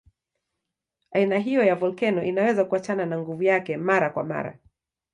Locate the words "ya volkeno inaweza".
1.63-2.65